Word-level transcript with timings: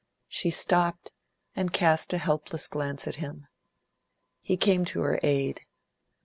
She 0.27 0.49
stopped, 0.49 1.11
and 1.55 1.71
cast 1.71 2.11
a 2.11 2.17
helpless 2.17 2.67
glance 2.67 3.07
at 3.07 3.17
him. 3.17 3.45
He 4.41 4.57
came 4.57 4.83
to 4.85 5.01
her 5.01 5.19
aid. 5.21 5.61